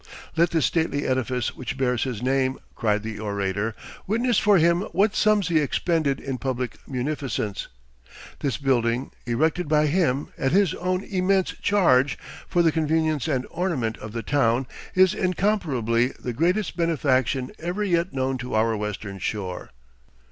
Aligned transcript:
"Let 0.35 0.49
this 0.49 0.65
stately 0.65 1.05
edifice 1.05 1.55
which 1.55 1.77
bears 1.77 2.05
his 2.05 2.23
name," 2.23 2.57
cried 2.73 3.03
the 3.03 3.19
orator, 3.19 3.75
"witness 4.07 4.39
for 4.39 4.57
him 4.57 4.81
what 4.93 5.15
sums 5.15 5.49
he 5.49 5.59
expended 5.59 6.19
in 6.19 6.39
public 6.39 6.77
munificence. 6.87 7.67
This 8.39 8.57
building, 8.57 9.11
erected 9.27 9.67
by 9.69 9.85
him, 9.85 10.29
at 10.39 10.53
his 10.53 10.73
own 10.73 11.03
immense 11.03 11.51
charge, 11.51 12.17
for 12.47 12.63
the 12.63 12.71
convenience 12.71 13.27
and 13.27 13.45
ornament 13.51 13.95
of 13.99 14.11
the 14.11 14.23
town, 14.23 14.65
is 14.95 15.13
incomparably 15.13 16.07
the 16.19 16.33
greatest 16.33 16.75
benefaction 16.75 17.51
ever 17.59 17.83
yet 17.83 18.11
known 18.11 18.39
to 18.39 18.55
our 18.55 18.75
western 18.75 19.19
shore." 19.19 19.69